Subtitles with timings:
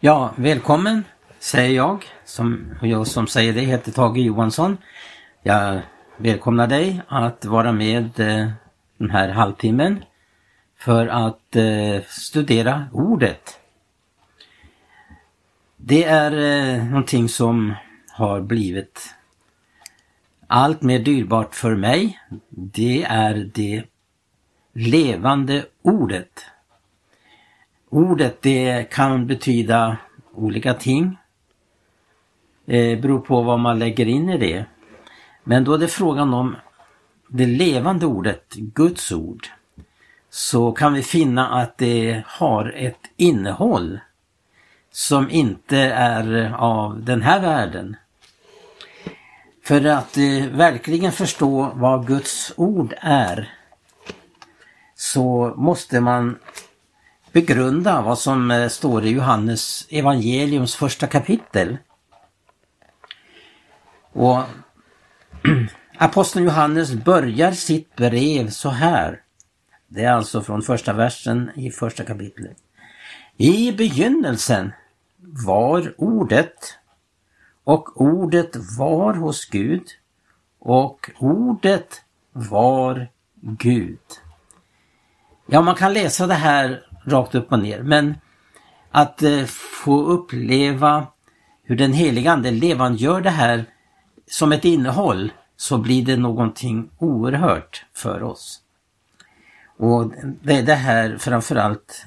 [0.00, 1.04] Ja, välkommen
[1.38, 2.04] säger jag.
[2.24, 4.78] Som, jag som säger det heter Tage Johansson.
[5.42, 5.80] Jag
[6.16, 8.50] välkomnar dig att vara med eh,
[8.98, 10.04] den här halvtimmen
[10.78, 13.60] för att eh, studera ordet.
[15.76, 17.74] Det är eh, någonting som
[18.10, 19.14] har blivit
[20.46, 22.20] allt mer dyrbart för mig.
[22.48, 23.84] Det är det
[24.72, 26.46] levande ordet.
[27.96, 29.96] Ordet det kan betyda
[30.34, 31.18] olika ting.
[32.64, 34.64] Det beror på vad man lägger in i det.
[35.44, 36.56] Men då är det frågan om
[37.28, 39.46] det levande ordet, Guds ord,
[40.30, 44.00] så kan vi finna att det har ett innehåll
[44.90, 47.96] som inte är av den här världen.
[49.64, 53.52] För att eh, verkligen förstå vad Guds ord är
[54.94, 56.38] så måste man
[57.36, 61.78] begrunda vad som eh, står i Johannes evangeliums första kapitel.
[64.12, 64.38] Och
[65.98, 69.22] Aposteln Johannes börjar sitt brev så här.
[69.88, 72.56] Det är alltså från första versen i första kapitlet.
[73.36, 74.72] I begynnelsen
[75.46, 76.78] var ordet
[77.64, 79.84] och ordet var hos Gud
[80.58, 82.02] och ordet
[82.32, 83.08] var
[83.40, 83.98] Gud.
[85.46, 88.14] Ja, man kan läsa det här rakt upp och ner men
[88.90, 89.44] att eh,
[89.84, 91.06] få uppleva
[91.62, 93.64] hur den heliga Ande levandegör det här
[94.26, 98.62] som ett innehåll så blir det någonting oerhört för oss.
[99.78, 100.12] Och
[100.42, 102.04] det är det här framförallt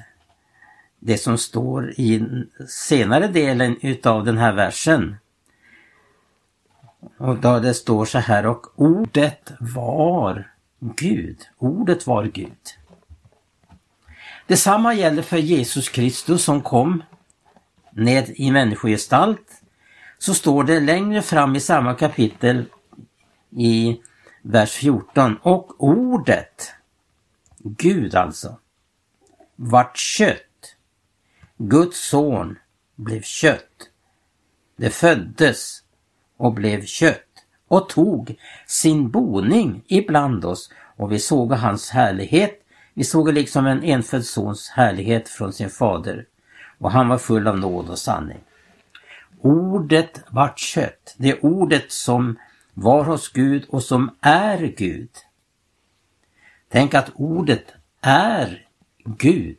[0.98, 2.26] det som står i
[2.68, 5.16] senare delen utav den här versen.
[7.16, 11.38] Och då det står så här och ordet var Gud.
[11.58, 12.79] Ordet var Gud.
[14.50, 17.02] Detsamma gäller för Jesus Kristus som kom
[17.92, 19.62] ned i människogestalt.
[20.18, 22.64] Så står det längre fram i samma kapitel
[23.56, 24.00] i
[24.42, 25.36] vers 14.
[25.42, 26.72] Och ordet,
[27.58, 28.58] Gud alltså,
[29.56, 30.76] vart kött.
[31.56, 32.58] Guds son
[32.96, 33.90] blev kött.
[34.76, 35.82] Det föddes
[36.36, 42.56] och blev kött och tog sin boning ibland oss och vi såg hans härlighet.
[42.94, 46.26] Vi såg liksom en enfödd sons härlighet från sin fader
[46.78, 48.40] och han var full av nåd och sanning.
[49.40, 52.38] Ordet vart kött, det ordet som
[52.74, 55.10] var hos Gud och som är Gud.
[56.68, 57.64] Tänk att ordet
[58.00, 58.66] är
[59.04, 59.58] Gud.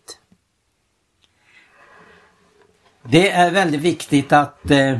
[3.04, 5.00] Det är väldigt viktigt att eh,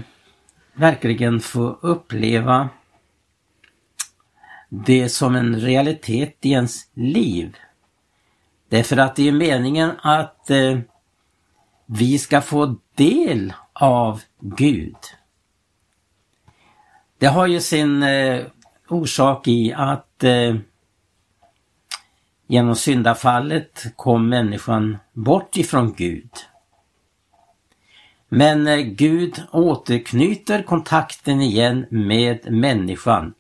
[0.74, 2.70] verkligen få uppleva
[4.70, 7.58] det som en realitet i ens liv.
[8.72, 10.80] Därför att det är meningen att eh,
[11.86, 14.96] vi ska få del av Gud.
[17.18, 18.46] Det har ju sin eh,
[18.88, 20.56] orsak i att eh,
[22.48, 26.32] genom syndafallet kom människan bort ifrån Gud.
[28.30, 33.34] Men eh, Gud återknyter kontakten igen med människan.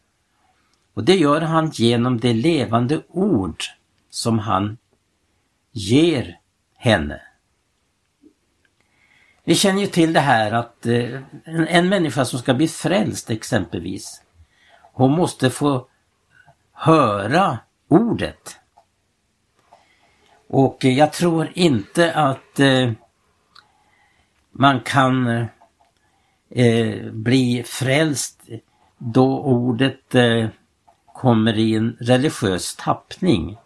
[0.93, 3.63] Och det gör han genom det levande ord
[4.09, 4.77] som han
[5.71, 6.39] ger
[6.75, 7.21] henne.
[9.43, 14.21] Vi känner ju till det här att eh, en människa som ska bli frälst exempelvis,
[14.93, 15.87] hon måste få
[16.71, 18.57] höra ordet.
[20.47, 22.91] Och jag tror inte att eh,
[24.51, 25.27] man kan
[26.49, 28.41] eh, bli frälst
[28.97, 30.15] då ordet
[31.13, 33.57] kommer i en religiös tappning.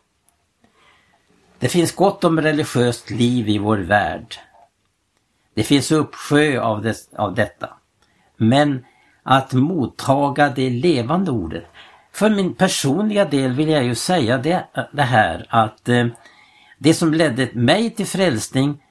[1.60, 4.36] Det finns gott om religiöst liv i vår värld.
[5.54, 7.70] Det finns uppsjö av, det, av detta.
[8.38, 8.86] Men
[9.24, 11.66] att mottaga det levande ordet.
[12.12, 16.08] För min personliga del vill jag ju säga det, det här att eh,
[16.78, 18.82] det som ledde mig till frälsning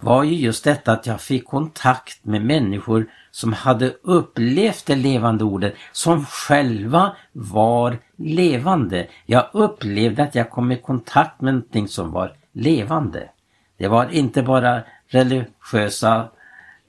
[0.00, 5.44] var ju just detta att jag fick kontakt med människor som hade upplevt det levande
[5.44, 9.06] ordet, som själva var levande.
[9.26, 13.30] Jag upplevde att jag kom i kontakt med någonting som var levande.
[13.76, 16.28] Det var inte bara religiösa,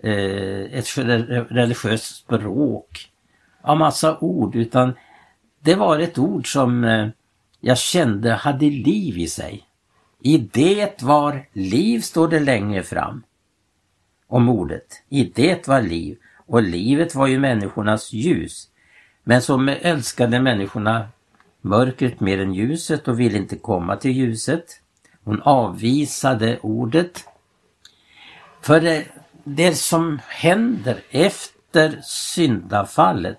[0.04, 0.98] eh, ett
[1.52, 3.10] religiöst språk
[3.62, 4.94] av massa ord utan
[5.64, 7.08] det var ett ord som eh,
[7.60, 9.68] jag kände hade liv i sig.
[10.24, 13.24] I det var liv, står det längre fram
[14.28, 15.04] om ordet.
[15.10, 18.68] I det var liv och livet var ju människornas ljus.
[19.24, 21.08] Men som älskade människorna
[21.62, 24.82] mörkret mer än ljuset och ville inte komma till ljuset.
[25.24, 27.26] Hon avvisade ordet.
[28.62, 29.06] För det,
[29.44, 33.38] det som händer efter syndafallet,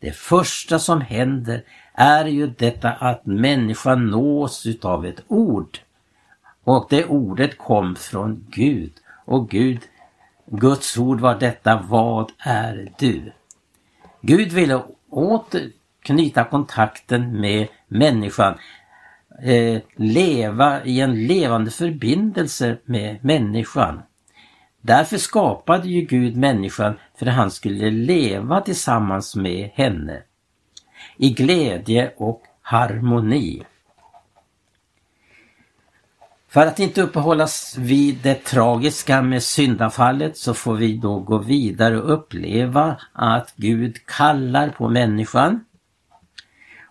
[0.00, 1.64] det första som händer
[1.94, 5.78] är ju detta att människan nås utav ett ord.
[6.66, 8.92] Och det ordet kom från Gud.
[9.24, 9.80] Och Gud,
[10.46, 13.32] Guds ord var detta, vad är du?
[14.20, 15.70] Gud ville åter
[16.02, 18.54] knyta kontakten med människan.
[19.42, 24.02] Eh, leva i en levande förbindelse med människan.
[24.80, 30.22] Därför skapade ju Gud människan för att han skulle leva tillsammans med henne.
[31.16, 33.62] I glädje och harmoni.
[36.56, 42.00] För att inte uppehållas vid det tragiska med syndafallet så får vi då gå vidare
[42.00, 45.64] och uppleva att Gud kallar på människan.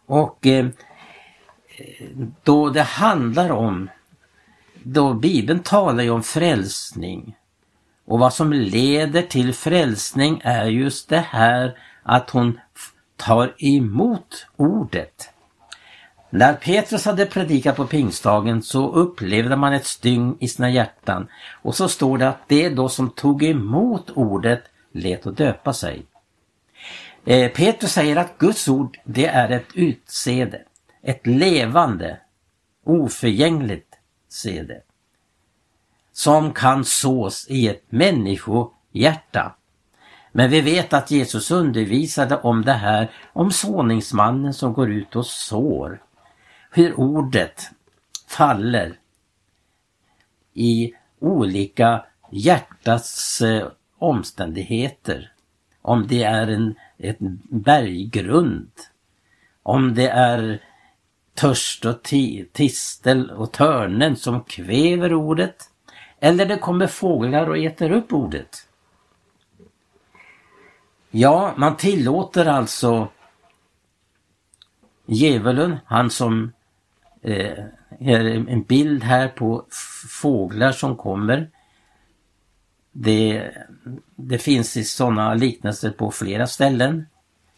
[0.05, 0.67] Och eh,
[2.43, 3.89] då det handlar om,
[4.83, 7.35] då Bibeln talar ju om frälsning.
[8.05, 12.59] Och vad som leder till frälsning är just det här att hon
[13.15, 15.29] tar emot ordet.
[16.35, 21.27] När Petrus hade predikat på pingstdagen så upplevde man ett styng i sina hjärtan
[21.61, 26.05] och så står det att det då som tog emot ordet lät att döpa sig.
[27.25, 30.61] Eh, Petrus säger att Guds ord det är ett utsede,
[31.01, 32.17] ett levande,
[32.85, 33.95] oförgängligt
[34.29, 34.81] sede
[36.13, 39.55] som kan sås i ett människohjärta.
[40.31, 45.25] Men vi vet att Jesus undervisade om det här, om såningsmannen som går ut och
[45.25, 46.01] sår
[46.75, 47.69] hur ordet
[48.27, 48.99] faller
[50.53, 53.67] i olika hjärtats eh,
[53.97, 55.31] omständigheter.
[55.81, 57.17] Om det är en, ett
[57.49, 58.71] berggrund,
[59.63, 60.61] om det är
[61.33, 62.03] törst och
[62.53, 65.69] tistel och törnen som kväver ordet,
[66.19, 68.67] eller det kommer fåglar och äter upp ordet.
[71.11, 73.07] Ja, man tillåter alltså
[75.05, 76.51] djävulen, han som
[77.25, 77.65] Eh,
[77.99, 79.65] en bild här på
[80.21, 81.49] fåglar som kommer.
[82.91, 83.51] Det,
[84.15, 87.05] det finns i sådana liknelser på flera ställen.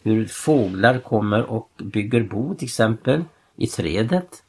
[0.04, 3.24] Hur fåglar kommer och bygger bo till exempel
[3.56, 4.44] i trädet.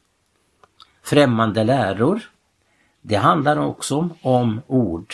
[1.03, 2.21] Främmande läror.
[3.01, 5.13] Det handlar också om ord.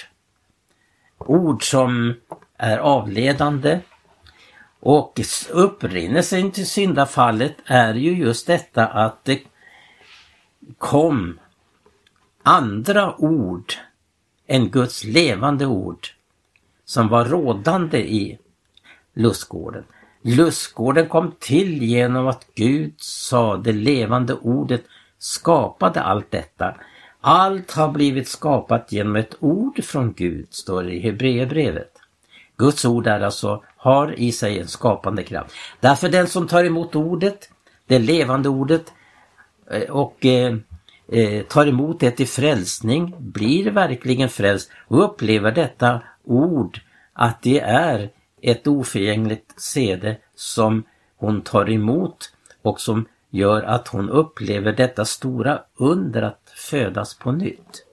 [1.18, 2.14] Ord som
[2.58, 3.80] är avledande.
[4.80, 9.40] Och upprinnelsen till syndafallet är ju just detta att det
[10.78, 11.40] kom
[12.44, 13.74] andra ord
[14.48, 16.08] än Guds levande ord
[16.86, 18.38] som var rådande i
[19.14, 19.84] lustgården.
[20.22, 24.84] Lustgården kom till genom att Gud sa det levande ordet
[25.18, 26.76] skapade allt detta.
[27.22, 31.92] Allt har blivit skapat genom ett ord från Gud, står det i Hebreerbrevet.
[32.58, 35.56] Guds ord är alltså, har i sig en skapande kraft.
[35.80, 37.50] Därför den som tar emot ordet,
[37.88, 38.94] det levande ordet,
[39.72, 40.56] Eh, och eh,
[41.12, 46.80] eh, tar emot det till frälsning, blir verkligen frälst och upplever detta ord
[47.14, 48.10] att det är
[48.42, 50.84] ett oförgängligt sede som
[51.18, 52.32] hon tar emot
[52.62, 57.86] och som gör att hon upplever detta stora under att födas på nytt.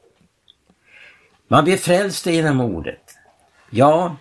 [1.49, 3.19] Man blir frälst genom ordet.
[3.71, 4.17] Ja,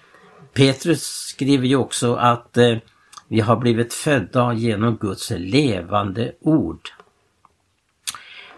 [0.53, 2.77] Petrus skriver ju också att eh,
[3.27, 6.89] vi har blivit födda genom Guds levande ord.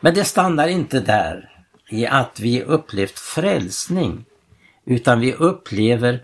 [0.03, 1.50] Men det stannar inte där
[1.89, 4.25] i att vi upplevt frälsning
[4.86, 6.24] utan vi upplever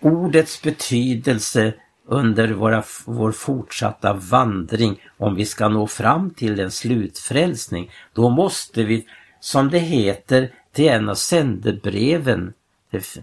[0.00, 1.74] ordets betydelse
[2.06, 7.90] under våra, vår fortsatta vandring om vi ska nå fram till en slutfrälsning.
[8.12, 9.06] Då måste vi,
[9.40, 12.52] som det heter till en av sändebreven,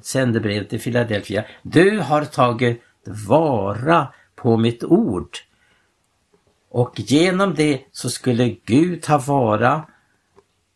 [0.02, 2.82] sändebrevet till Philadelphia, du har tagit
[3.28, 5.38] vara på mitt ord
[6.74, 9.84] och genom det så skulle Gud ta vara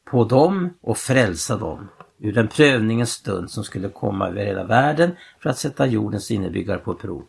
[0.06, 1.90] på dem och frälsa dem
[2.20, 6.78] ur den prövningens stund som skulle komma över hela världen för att sätta jordens innebyggare
[6.78, 7.24] på prov.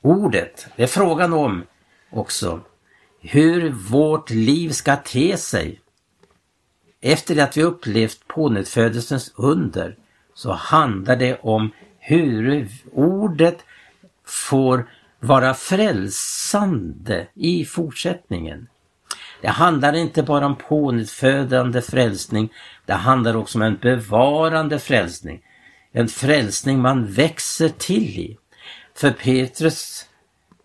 [0.00, 1.62] Ordet, det är frågan om
[2.10, 2.60] också
[3.20, 5.80] hur vårt liv ska te sig.
[7.00, 9.96] Efter att vi upplevt pånyttfödelsens under
[10.34, 13.64] så handlar det om hur ordet
[14.24, 14.88] får
[15.22, 18.68] vara frälsande i fortsättningen.
[19.40, 22.52] Det handlar inte bara om pånyttfödande frälsning,
[22.86, 25.40] det handlar också om en bevarande frälsning.
[25.92, 28.38] En frälsning man växer till i.
[28.96, 30.06] För Petrus,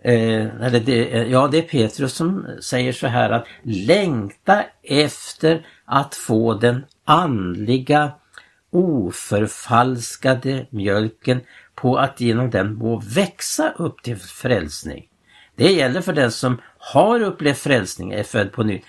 [0.04, 5.66] eh, eller det, eh, ja det är Petrus som säger så här att längta efter
[5.86, 8.12] att få den andliga
[8.78, 11.42] oförfalskade mjölken
[11.76, 15.08] på att genom den må växa upp till frälsning.
[15.56, 18.86] Det gäller för den som har upplevt frälsning, är född på nytt.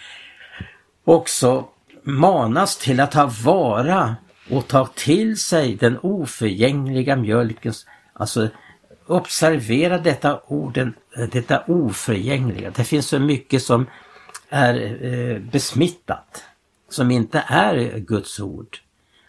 [1.05, 1.69] Också
[2.03, 4.17] manas till att ta vara
[4.51, 7.73] och ta till sig den oförgängliga mjölken.
[8.13, 8.49] Alltså
[9.07, 10.95] observera detta orden,
[11.33, 12.71] detta oförgängliga.
[12.71, 13.87] Det finns så mycket som
[14.49, 16.45] är eh, besmittat,
[16.89, 18.79] som inte är Guds ord.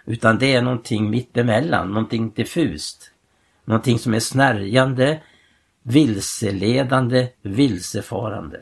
[0.10, 3.12] Utan det är någonting mittemellan, någonting diffust.
[3.66, 5.20] Någonting som är snärjande,
[5.84, 8.62] vilseledande, vilsefarande.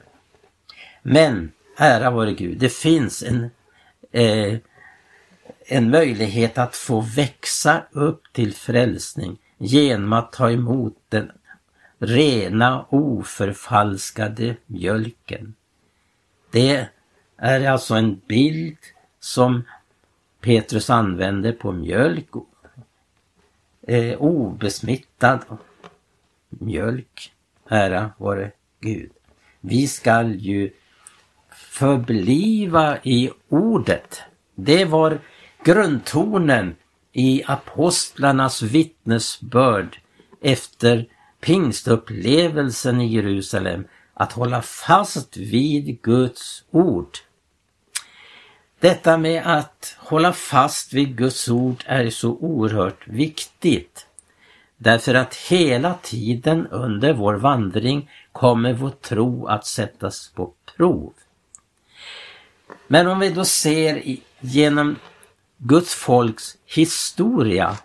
[1.03, 3.49] Men, ära vare Gud, det finns en,
[4.11, 4.57] eh,
[5.65, 11.31] en möjlighet att få växa upp till frälsning genom att ta emot den
[11.99, 15.53] rena oförfalskade mjölken.
[16.51, 16.87] Det
[17.37, 18.77] är alltså en bild
[19.19, 19.63] som
[20.41, 22.29] Petrus använder på mjölk,
[23.87, 25.39] eh, obesmittad
[26.49, 27.31] mjölk,
[27.69, 29.11] ära vare Gud.
[29.61, 30.71] Vi skall ju
[31.49, 34.21] förbliva i ordet.
[34.55, 35.19] Det var
[35.63, 36.75] grundtonen
[37.11, 39.99] i apostlarnas vittnesbörd
[40.41, 41.05] efter
[41.39, 47.17] pingstupplevelsen i Jerusalem att hålla fast vid Guds ord.
[48.79, 54.07] Detta med att hålla fast vid Guds ord är så oerhört viktigt.
[54.77, 61.13] Därför att hela tiden under vår vandring kommer vår tro att sättas på prov.
[62.87, 64.95] Men om vi då ser genom
[65.57, 67.77] Guds folks historia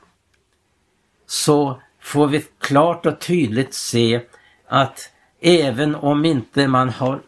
[1.27, 4.21] så får vi klart och tydligt se
[4.69, 7.23] att även om inte man har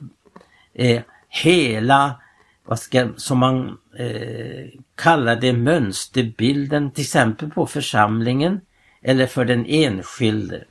[0.74, 2.20] eh, hela,
[2.64, 8.60] vad ska, som man eh, kallar det, mönsterbilden till exempel på församlingen
[9.02, 10.64] eller för den enskilde.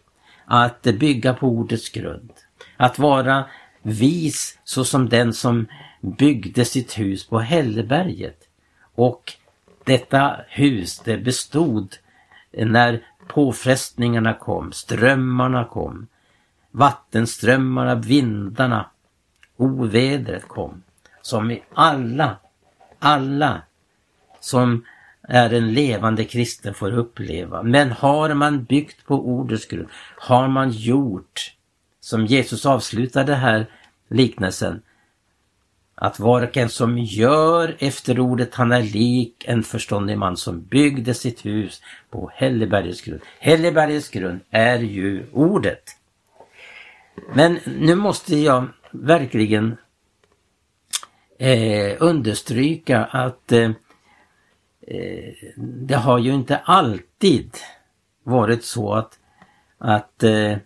[0.46, 2.32] Att bygga på ordets grund.
[2.78, 3.46] Att vara
[3.82, 5.68] vis såsom den som
[6.02, 8.38] byggde sitt hus på Hälleberget.
[8.96, 9.34] Och
[9.84, 11.96] detta hus det bestod
[12.52, 16.08] när påfrestningarna kom, strömmarna kom,
[16.72, 18.90] vattenströmmarna, vindarna,
[19.58, 20.84] ovädret kom.
[21.24, 22.38] Som i alla,
[23.00, 23.62] alla
[24.40, 24.86] som
[25.22, 27.64] är en levande kristen får uppleva.
[27.64, 29.88] Men har man byggt på ordets grund,
[30.18, 31.56] har man gjort,
[32.00, 33.66] som Jesus avslutade här
[34.08, 34.82] liknelsen,
[35.96, 40.62] att var och en som gör efter ordet han är lik en förståndig man som
[40.62, 43.22] byggde sitt hus på Hellebergets grund.
[43.40, 45.84] Hellebergets grund är ju ordet.
[47.34, 49.78] Men nu måste jag verkligen
[51.44, 53.72] eh, understryka att eh,
[54.88, 57.58] eh, det har ju inte alltid
[58.24, 59.20] varit så att,
[59.78, 60.58] att eh,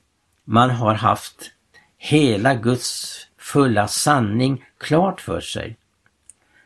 [0.43, 1.51] man har haft
[1.98, 5.77] hela Guds fulla sanning klart för sig.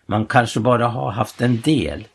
[0.06, 2.08] Man kanske bara har haft en del.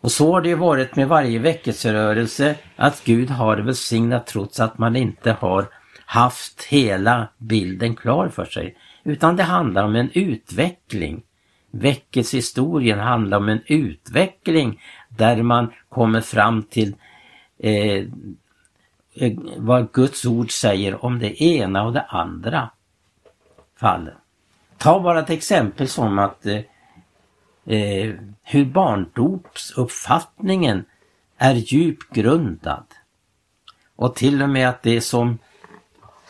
[0.00, 4.78] Och så har det ju varit med varje väckelserörelse att Gud har välsignat trots att
[4.78, 5.66] man inte har
[6.06, 8.76] haft hela bilden klar för sig.
[9.04, 11.22] Utan det handlar om en utveckling.
[11.70, 16.94] Väckelsehistorien handlar om en utveckling där man kommer fram till
[17.58, 18.04] eh,
[19.56, 22.70] vad Guds ord säger om det ena och det andra
[23.76, 24.14] fallen.
[24.78, 26.60] Ta bara ett exempel som att eh,
[27.66, 30.84] eh, hur barndopsuppfattningen
[31.38, 32.84] är djupt grundad.
[33.96, 35.38] Och till och med att det som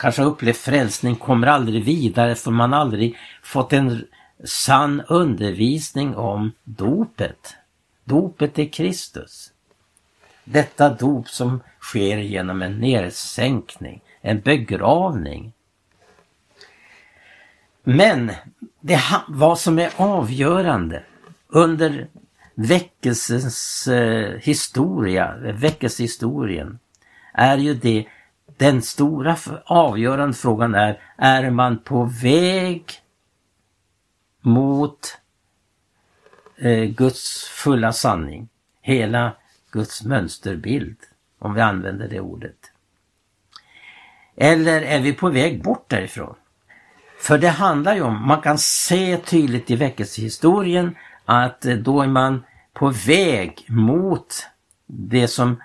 [0.05, 4.07] kanske har upplevt frälsning kommer aldrig vidare för man aldrig fått en
[4.45, 7.57] sann undervisning om dopet.
[8.05, 9.53] Dopet är Kristus.
[10.45, 15.53] Detta dop som sker genom en nedsänkning, en begravning,
[17.83, 18.33] men
[18.81, 21.03] det, vad som är avgörande
[21.49, 22.07] under
[22.55, 26.79] väckelsens eh, historia, väckelsehistorien,
[27.33, 28.07] är ju det,
[28.57, 32.85] den stora avgörande frågan är, är man på väg
[34.41, 35.19] mot
[36.57, 38.49] eh, Guds fulla sanning?
[38.81, 39.33] Hela
[39.73, 40.97] Guds mönsterbild,
[41.39, 42.57] om vi använder det ordet.
[44.37, 46.35] Eller är vi på väg bort därifrån?
[47.19, 52.07] För det handlar ju om, man kan se tydligt i väckelsehistorien att eh, då är
[52.07, 54.47] man på väg mot
[54.87, 55.63] det som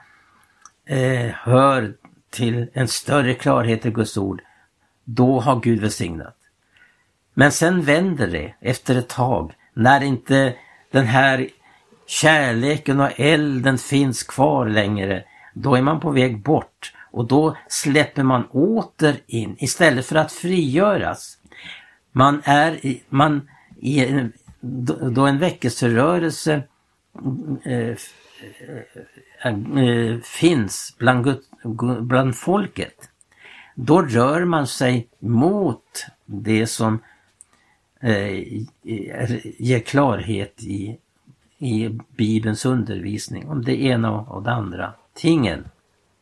[0.85, 1.93] eh, hör
[2.29, 4.41] till en större klarhet i Guds ord.
[5.03, 6.35] Då har Gud välsignat.
[7.33, 10.55] Men sen vänder det efter ett tag när inte
[10.91, 11.49] den här
[12.05, 18.23] kärleken och elden finns kvar längre, då är man på väg bort och då släpper
[18.23, 21.37] man åter in istället för att frigöras.
[22.11, 23.49] Man är i, man,
[23.81, 24.29] i,
[25.11, 26.63] då en väckelserörelse
[27.63, 27.95] eh,
[29.43, 31.37] Eh, finns bland,
[32.01, 33.09] bland folket,
[33.75, 36.99] då rör man sig mot det som
[38.01, 38.63] eh,
[39.57, 40.97] ger klarhet i,
[41.57, 45.65] i Bibelns undervisning om det ena och det andra tingen.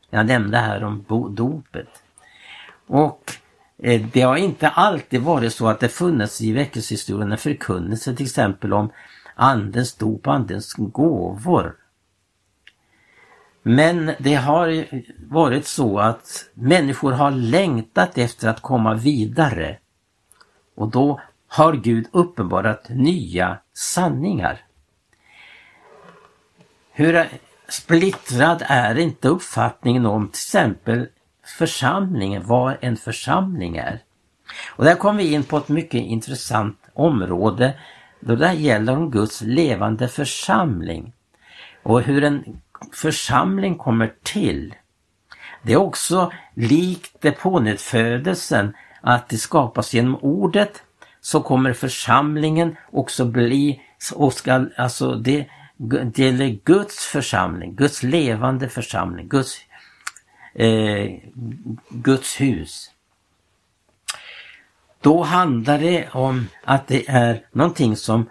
[0.09, 1.05] Jag nämnde här om
[1.35, 2.03] dopet.
[2.87, 3.31] Och
[3.77, 8.25] eh, det har inte alltid varit så att det funnits i väckelsehistorien en förkunnelse till
[8.25, 8.89] exempel om
[9.35, 11.75] andens dop, andens gåvor.
[13.67, 14.85] Men det har
[15.29, 19.77] varit så att människor har längtat efter att komma vidare.
[20.75, 24.61] Och då har Gud uppenbarat nya sanningar.
[26.91, 27.27] Hur
[27.67, 31.07] splittrad är inte uppfattningen om till exempel
[31.57, 33.99] församlingen, vad en församling är.
[34.75, 37.73] Och där kommer vi in på ett mycket intressant område
[38.19, 41.13] då det gäller om Guds levande församling
[41.83, 42.61] och hur en
[42.93, 44.75] församling kommer till.
[45.63, 50.83] Det är också likt depånyttfödelsen att det skapas genom ordet
[51.21, 53.81] så kommer församlingen också bli
[54.15, 59.57] och ska, alltså det, det gäller Guds församling, Guds levande församling, Guds,
[60.53, 61.11] eh,
[61.89, 62.91] Guds hus.
[65.01, 68.29] Då handlar det om att det är någonting som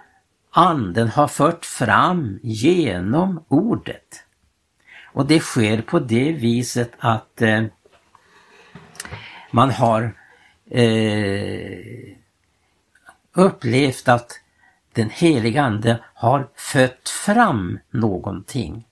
[0.50, 4.25] anden har fört fram genom ordet.
[5.16, 7.64] Och det sker på det viset att eh,
[9.50, 10.12] man har
[10.70, 12.16] eh,
[13.32, 14.40] upplevt att
[14.92, 18.84] den heliga Ande har fött fram någonting.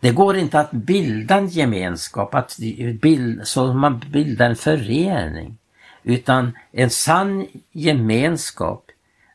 [0.00, 2.58] Det går inte att bilda en gemenskap, att
[3.00, 5.58] bild, så man bildar en förening.
[6.02, 8.84] Utan en sann gemenskap,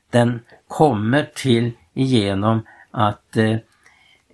[0.09, 3.57] den kommer till genom att eh,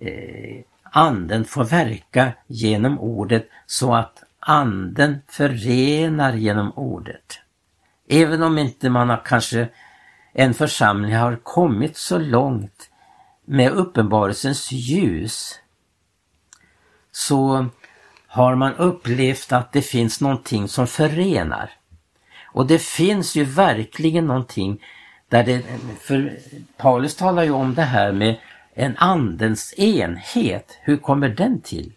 [0.00, 0.62] eh,
[0.96, 7.38] anden får verka genom ordet så att anden förenar genom ordet.
[8.08, 9.68] Även om inte man har kanske
[10.32, 12.90] en församling har kommit så långt
[13.44, 15.60] med uppenbarelsens ljus
[17.12, 17.66] så
[18.26, 21.70] har man upplevt att det finns någonting som förenar.
[22.44, 24.82] Och det finns ju verkligen någonting
[25.28, 25.62] där det,
[26.00, 26.38] för
[26.76, 28.36] Paulus talar ju om det här med
[28.78, 30.78] en andens enhet.
[30.82, 31.92] Hur kommer den till?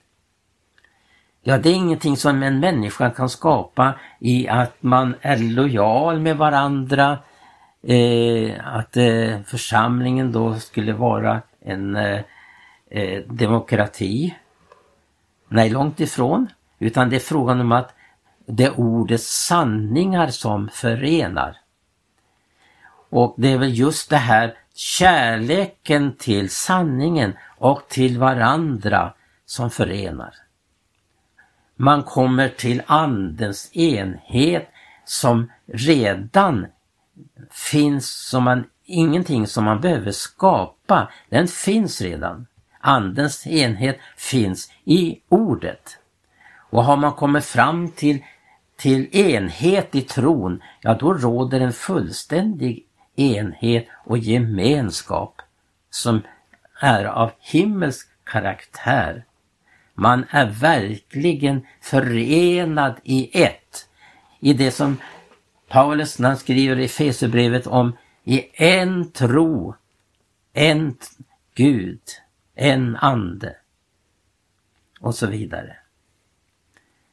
[1.42, 6.38] Ja, det är ingenting som en människa kan skapa i att man är lojal med
[6.38, 7.18] varandra,
[7.84, 12.22] eh, att eh, församlingen då skulle vara en eh,
[12.90, 14.36] eh demokrati.
[15.48, 16.48] Nej, långt ifrån.
[16.80, 17.94] Utan det är frågan om att
[18.46, 21.58] det är ordets sanningar som förenar.
[23.10, 29.14] Och det är väl just det här kärleken till sanningen och till varandra
[29.46, 30.34] som förenar.
[31.76, 34.70] Man kommer till andens enhet
[35.06, 36.68] som redan
[37.52, 41.12] finns som man, ingenting som man behöver skapa.
[41.30, 42.48] Den finns redan.
[42.80, 45.98] Andens enhet finns i ordet.
[46.70, 48.24] Och har man kommit fram till,
[48.78, 52.86] till enhet i tron, ja då råder en fullständig
[53.20, 55.42] enhet och gemenskap
[55.90, 56.22] som
[56.82, 59.26] är av himmelsk karaktär.
[59.94, 63.88] Man är verkligen förenad i ett.
[64.40, 64.98] I det som
[65.68, 69.76] Paulus när han skriver i Fesebrevet om i en tro,
[70.54, 70.98] en
[71.56, 72.02] Gud,
[72.56, 73.56] en ande
[75.00, 75.76] och så vidare.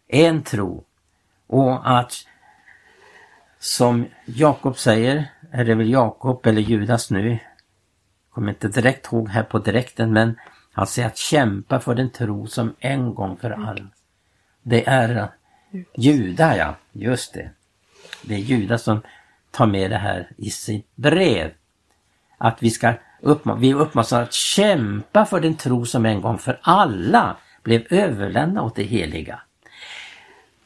[0.08, 0.84] En tro
[1.46, 2.26] och att
[3.58, 7.38] som Jakob säger, är det väl Jakob eller Judas nu,
[8.30, 10.38] kommer inte direkt ihåg här på direkten men
[10.72, 13.88] han säger att kämpa för den tro som en gång för alla.
[14.62, 15.28] Det är
[15.96, 17.50] Juda ja, just det.
[18.22, 19.02] Det är Judas som
[19.50, 21.52] tar med det här i sitt brev.
[22.38, 26.60] Att vi ska uppmana, vi uppmanas att kämpa för den tro som en gång för
[26.62, 29.40] alla blev överlämnad åt det heliga.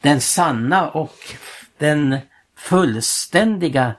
[0.01, 1.15] Den sanna och
[1.77, 2.17] den
[2.55, 3.95] fullständiga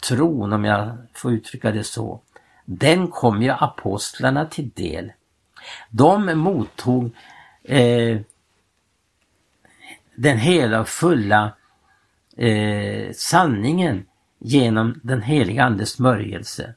[0.00, 2.20] tron, om jag får uttrycka det så,
[2.64, 5.12] den kom ju apostlarna till del.
[5.90, 7.16] De mottog
[7.64, 8.20] eh,
[10.14, 11.52] den hela och fulla
[12.36, 14.06] eh, sanningen
[14.38, 16.74] genom den heliga Andes smörjelse.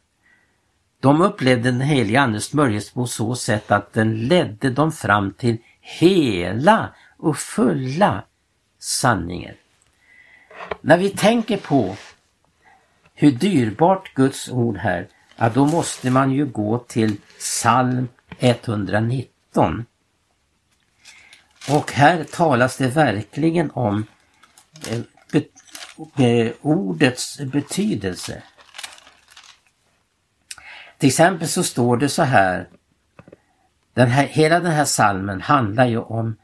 [1.00, 5.58] De upplevde den heliga Andes smörjelse på så sätt att den ledde dem fram till
[5.82, 8.24] hela och fulla
[8.80, 9.56] sanningen.
[10.82, 11.96] När vi tänker på
[13.14, 18.08] hur dyrbart Guds ord här, ja då måste man ju gå till psalm
[18.40, 19.86] 119.
[21.70, 24.06] Och här talas det verkligen om
[24.90, 25.00] eh,
[25.32, 25.44] be,
[26.26, 28.44] eh, ordets betydelse.
[30.98, 32.68] Till exempel så står det så här,
[33.94, 36.36] den här hela den här salmen handlar ju om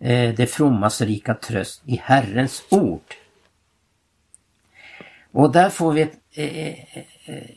[0.00, 3.14] eh, det frommas rika tröst i Herrens ord.
[5.38, 7.50] Och där får vi ett, eh, eh, eh,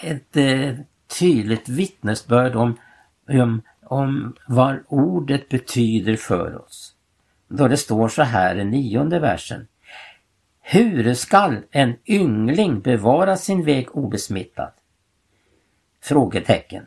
[0.00, 0.76] ett, ett
[1.18, 2.78] tydligt vittnesbörd om,
[3.28, 6.94] om, om vad ordet betyder för oss.
[7.48, 9.66] Då det står så här i nionde versen.
[10.60, 14.72] Hur skall en yngling bevara sin väg obesmittad?
[16.02, 16.86] Frågetecken.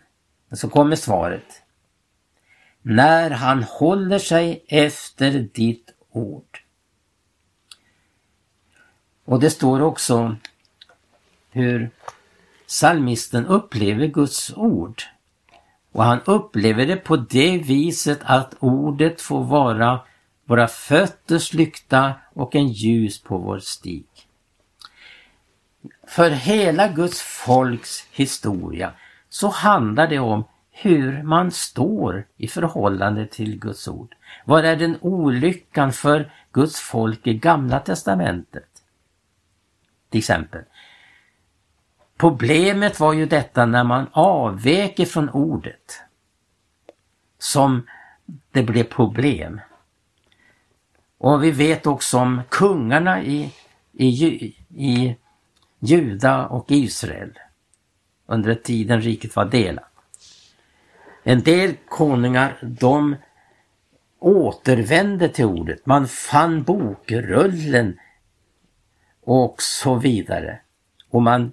[0.51, 1.63] Och så kommer svaret.
[2.81, 6.62] När han håller sig efter ditt ord.
[9.25, 10.35] Och det står också
[11.51, 11.89] hur
[12.65, 15.01] Salmisten upplever Guds ord.
[15.91, 19.99] Och han upplever det på det viset att ordet får vara
[20.45, 24.05] våra fötters lykta och en ljus på vår stig.
[26.07, 28.91] För hela Guds folks historia
[29.29, 34.15] så handlar det om hur man står i förhållande till Guds ord.
[34.45, 38.72] Vad är den olyckan för Guds folk i Gamla Testamentet?
[40.13, 40.61] Till exempel.
[42.17, 46.01] Problemet var ju detta när man avvek från ordet
[47.39, 47.87] som
[48.51, 49.61] det blev problem.
[51.17, 53.53] Och vi vet också om kungarna i,
[53.91, 54.13] i,
[54.69, 55.15] i
[55.79, 57.39] Juda och Israel
[58.25, 59.91] under tiden riket var delat.
[61.23, 63.15] En del konungar de
[64.19, 65.85] återvände till ordet.
[65.85, 67.99] Man fann bokrullen
[69.23, 70.59] och så vidare.
[71.09, 71.51] Och man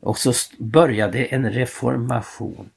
[0.00, 2.70] och så började en reformation.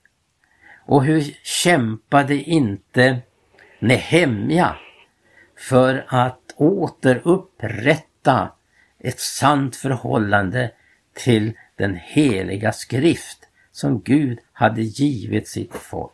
[0.86, 3.22] Och hur kämpade inte
[3.80, 4.76] Nehemja
[5.70, 8.52] för att återupprätta
[9.00, 10.72] ett sant förhållande
[11.14, 13.40] till den heliga skrift
[13.72, 16.12] som Gud hade givit sitt folk.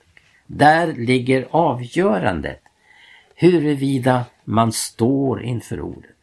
[0.47, 2.61] Där ligger avgörandet
[3.35, 6.18] huruvida man står inför ordet.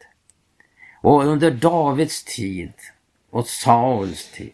[1.07, 2.73] Och under Davids tid
[3.29, 4.53] och Sauls tid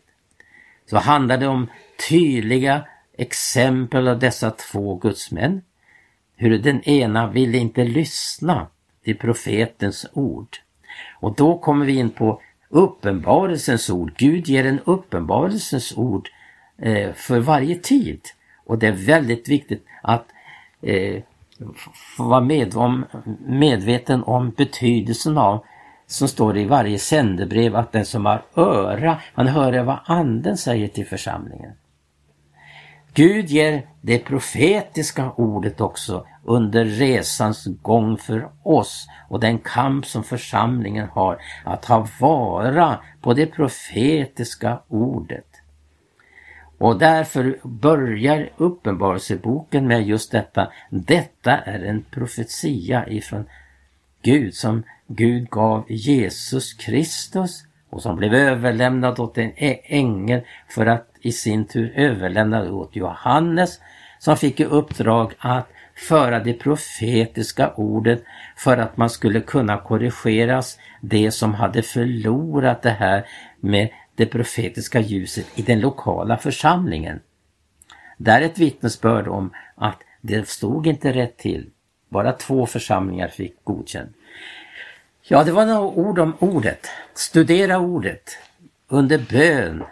[0.90, 1.68] så handlar det om
[2.10, 2.86] tydliga
[3.18, 5.62] exempel av dessa två gudsmän.
[6.36, 8.68] Hur den ena ville inte lyssna
[9.04, 10.58] till profetens ord.
[11.20, 14.14] Och då kommer vi in på uppenbarelsens ord.
[14.18, 16.30] Gud ger en uppenbarelsens ord
[16.78, 18.22] eh, för varje tid.
[18.66, 20.26] Och det är väldigt viktigt att
[20.82, 21.24] eh,
[22.18, 23.06] vara med om,
[23.46, 25.66] medveten om betydelsen av
[26.08, 30.88] som står i varje sändebrev att den som har öra, han hör vad anden säger
[30.88, 31.72] till församlingen.
[33.14, 40.24] Gud ger det profetiska ordet också under resans gång för oss och den kamp som
[40.24, 45.48] församlingen har att ha vara på det profetiska ordet.
[46.78, 50.72] Och därför börjar Uppenbarelseboken med just detta.
[50.90, 53.46] Detta är en profetia ifrån
[54.22, 59.52] Gud som Gud gav Jesus Kristus och som blev överlämnad åt en
[59.86, 63.80] ängel för att i sin tur överlämna åt Johannes
[64.20, 68.24] som fick i uppdrag att föra det profetiska ordet
[68.58, 73.26] för att man skulle kunna korrigeras det som hade förlorat det här
[73.60, 77.20] med det profetiska ljuset i den lokala församlingen.
[78.18, 81.70] Där är ett vittnesbörd om att det stod inte rätt till.
[82.10, 84.16] Bara två församlingar fick godkänt.
[85.26, 86.88] Ja, det var några ord om ordet.
[87.14, 88.38] Studera ordet
[88.88, 89.84] under bön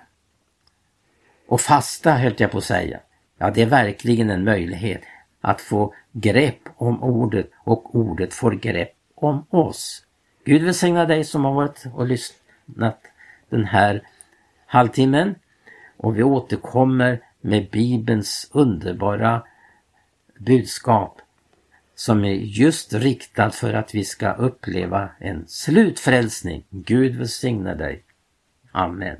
[1.48, 3.00] och fasta höll jag på att säga.
[3.38, 5.02] Ja, det är verkligen en möjlighet
[5.42, 10.06] att få grepp om ordet och ordet får grepp om oss.
[10.46, 13.02] Gud välsigna dig som har varit och lyssnat
[13.50, 14.02] den här
[14.66, 15.36] halvtimmen
[15.98, 19.44] och vi återkommer med Bibelns underbara
[20.40, 21.22] budskap
[22.02, 26.66] som är just riktad för att vi ska uppleva en slutfrälsning.
[26.70, 28.04] Gud välsigne dig.
[28.72, 29.18] Amen.